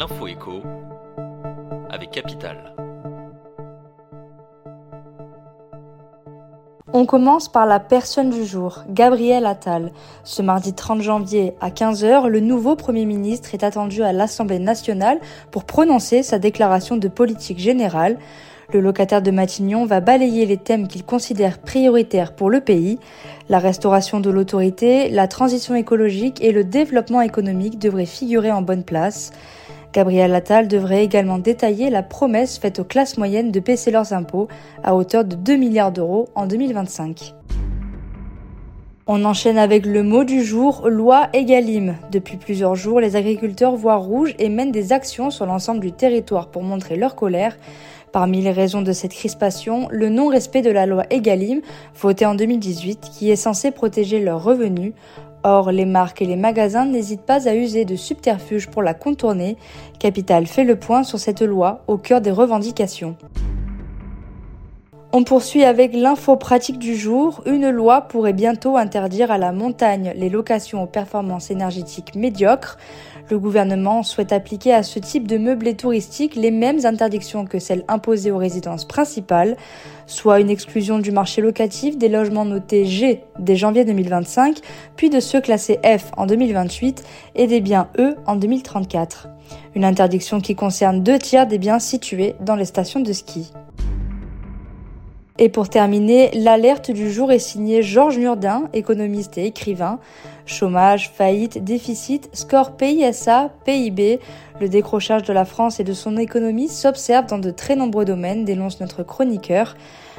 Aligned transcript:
l'info 0.00 0.26
écho 0.28 0.62
avec 1.90 2.10
Capital. 2.12 2.74
On 6.94 7.04
commence 7.04 7.52
par 7.52 7.66
la 7.66 7.80
personne 7.80 8.30
du 8.30 8.46
jour, 8.46 8.84
Gabriel 8.88 9.44
Attal. 9.44 9.92
Ce 10.24 10.40
mardi 10.40 10.72
30 10.72 11.02
janvier 11.02 11.52
à 11.60 11.68
15h, 11.68 12.28
le 12.28 12.40
nouveau 12.40 12.76
Premier 12.76 13.04
ministre 13.04 13.52
est 13.52 13.62
attendu 13.62 14.02
à 14.02 14.14
l'Assemblée 14.14 14.58
nationale 14.58 15.20
pour 15.50 15.64
prononcer 15.64 16.22
sa 16.22 16.38
déclaration 16.38 16.96
de 16.96 17.08
politique 17.08 17.58
générale. 17.58 18.16
Le 18.72 18.80
locataire 18.80 19.20
de 19.20 19.30
Matignon 19.30 19.84
va 19.84 20.00
balayer 20.00 20.46
les 20.46 20.56
thèmes 20.56 20.88
qu'il 20.88 21.04
considère 21.04 21.58
prioritaires 21.58 22.34
pour 22.34 22.48
le 22.48 22.62
pays. 22.62 22.98
La 23.50 23.58
restauration 23.58 24.18
de 24.20 24.30
l'autorité, 24.30 25.10
la 25.10 25.28
transition 25.28 25.74
écologique 25.74 26.42
et 26.42 26.52
le 26.52 26.64
développement 26.64 27.20
économique 27.20 27.78
devraient 27.78 28.06
figurer 28.06 28.50
en 28.50 28.62
bonne 28.62 28.84
place. 28.84 29.32
Gabriel 29.92 30.34
Attal 30.34 30.68
devrait 30.68 31.04
également 31.04 31.38
détailler 31.38 31.90
la 31.90 32.02
promesse 32.02 32.58
faite 32.58 32.78
aux 32.78 32.84
classes 32.84 33.18
moyennes 33.18 33.50
de 33.50 33.58
baisser 33.58 33.90
leurs 33.90 34.12
impôts 34.12 34.46
à 34.84 34.94
hauteur 34.94 35.24
de 35.24 35.34
2 35.34 35.56
milliards 35.56 35.90
d'euros 35.90 36.28
en 36.34 36.46
2025. 36.46 37.34
On 39.08 39.24
enchaîne 39.24 39.58
avec 39.58 39.86
le 39.86 40.04
mot 40.04 40.22
du 40.22 40.44
jour, 40.44 40.88
loi 40.88 41.28
Egalim. 41.32 41.96
Depuis 42.12 42.36
plusieurs 42.36 42.76
jours, 42.76 43.00
les 43.00 43.16
agriculteurs 43.16 43.74
voient 43.74 43.96
rouge 43.96 44.36
et 44.38 44.48
mènent 44.48 44.70
des 44.70 44.92
actions 44.92 45.30
sur 45.30 45.46
l'ensemble 45.46 45.80
du 45.80 45.90
territoire 45.90 46.46
pour 46.46 46.62
montrer 46.62 46.94
leur 46.94 47.16
colère. 47.16 47.56
Parmi 48.12 48.40
les 48.40 48.50
raisons 48.50 48.82
de 48.82 48.92
cette 48.92 49.12
crispation, 49.12 49.86
le 49.90 50.08
non-respect 50.08 50.62
de 50.62 50.70
la 50.70 50.86
loi 50.86 51.04
Egalim, 51.10 51.60
votée 52.00 52.26
en 52.26 52.34
2018, 52.34 53.08
qui 53.12 53.30
est 53.30 53.36
censée 53.36 53.70
protéger 53.70 54.18
leurs 54.20 54.42
revenus. 54.42 54.92
Or, 55.42 55.70
les 55.70 55.86
marques 55.86 56.20
et 56.20 56.26
les 56.26 56.36
magasins 56.36 56.84
n'hésitent 56.84 57.22
pas 57.22 57.48
à 57.48 57.54
user 57.54 57.84
de 57.84 57.96
subterfuges 57.96 58.68
pour 58.68 58.82
la 58.82 58.94
contourner. 58.94 59.56
Capital 59.98 60.46
fait 60.46 60.64
le 60.64 60.76
point 60.76 61.02
sur 61.02 61.18
cette 61.18 61.40
loi 61.40 61.82
au 61.86 61.96
cœur 61.96 62.20
des 62.20 62.30
revendications. 62.32 63.16
On 65.12 65.24
poursuit 65.24 65.64
avec 65.64 65.92
l'info 65.92 66.36
pratique 66.36 66.78
du 66.78 66.94
jour. 66.94 67.42
Une 67.44 67.68
loi 67.68 68.02
pourrait 68.02 68.32
bientôt 68.32 68.76
interdire 68.76 69.32
à 69.32 69.38
la 69.38 69.50
montagne 69.50 70.12
les 70.14 70.28
locations 70.28 70.84
aux 70.84 70.86
performances 70.86 71.50
énergétiques 71.50 72.14
médiocres. 72.14 72.78
Le 73.28 73.40
gouvernement 73.40 74.04
souhaite 74.04 74.32
appliquer 74.32 74.72
à 74.72 74.84
ce 74.84 75.00
type 75.00 75.26
de 75.26 75.36
meublés 75.36 75.74
touristiques 75.74 76.36
les 76.36 76.52
mêmes 76.52 76.86
interdictions 76.86 77.44
que 77.44 77.58
celles 77.58 77.84
imposées 77.88 78.30
aux 78.30 78.38
résidences 78.38 78.84
principales, 78.84 79.56
soit 80.06 80.38
une 80.38 80.48
exclusion 80.48 81.00
du 81.00 81.10
marché 81.10 81.42
locatif 81.42 81.98
des 81.98 82.08
logements 82.08 82.44
notés 82.44 82.84
G 82.84 83.24
dès 83.40 83.56
janvier 83.56 83.84
2025, 83.84 84.58
puis 84.94 85.10
de 85.10 85.18
ceux 85.18 85.40
classés 85.40 85.80
F 85.84 86.12
en 86.16 86.26
2028 86.26 87.02
et 87.34 87.48
des 87.48 87.60
biens 87.60 87.88
E 87.98 88.14
en 88.26 88.36
2034. 88.36 89.26
Une 89.74 89.84
interdiction 89.84 90.40
qui 90.40 90.54
concerne 90.54 91.02
deux 91.02 91.18
tiers 91.18 91.48
des 91.48 91.58
biens 91.58 91.80
situés 91.80 92.36
dans 92.40 92.54
les 92.54 92.64
stations 92.64 93.00
de 93.00 93.12
ski. 93.12 93.52
Et 95.42 95.48
pour 95.48 95.70
terminer, 95.70 96.30
l'alerte 96.34 96.90
du 96.90 97.10
jour 97.10 97.32
est 97.32 97.38
signée 97.38 97.82
Georges 97.82 98.18
Nurdin, 98.18 98.64
économiste 98.74 99.38
et 99.38 99.46
écrivain. 99.46 99.98
Chômage, 100.44 101.12
faillite, 101.14 101.64
déficit, 101.64 102.28
score 102.34 102.72
PISA, 102.76 103.50
PIB, 103.64 104.20
le 104.60 104.68
décrochage 104.68 105.22
de 105.22 105.32
la 105.32 105.46
France 105.46 105.80
et 105.80 105.84
de 105.84 105.94
son 105.94 106.18
économie 106.18 106.68
s'observe 106.68 107.24
dans 107.24 107.38
de 107.38 107.50
très 107.50 107.74
nombreux 107.74 108.04
domaines, 108.04 108.44
dénonce 108.44 108.80
notre 108.80 109.02
chroniqueur. 109.02 109.76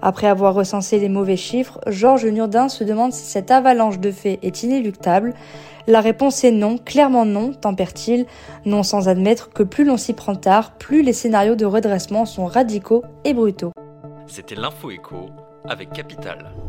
Après 0.00 0.28
avoir 0.28 0.54
recensé 0.54 0.98
les 0.98 1.10
mauvais 1.10 1.36
chiffres, 1.36 1.78
Georges 1.86 2.24
Nurdin 2.24 2.70
se 2.70 2.82
demande 2.82 3.12
si 3.12 3.26
cette 3.26 3.50
avalanche 3.50 3.98
de 3.98 4.10
faits 4.10 4.38
est 4.42 4.62
inéluctable. 4.62 5.34
La 5.86 6.00
réponse 6.00 6.42
est 6.42 6.52
non, 6.52 6.78
clairement 6.78 7.26
non, 7.26 7.52
tempère-t-il, 7.52 8.24
non 8.64 8.82
sans 8.82 9.10
admettre 9.10 9.50
que 9.50 9.62
plus 9.62 9.84
l'on 9.84 9.98
s'y 9.98 10.14
prend 10.14 10.36
tard, 10.36 10.72
plus 10.78 11.02
les 11.02 11.12
scénarios 11.12 11.54
de 11.54 11.66
redressement 11.66 12.24
sont 12.24 12.46
radicaux 12.46 13.02
et 13.26 13.34
brutaux. 13.34 13.72
C'était 14.34 14.54
l'info 14.54 14.90
écho 14.90 15.28
avec 15.68 15.92
Capital. 15.92 16.54